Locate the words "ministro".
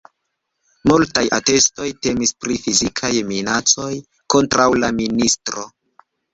5.05-5.71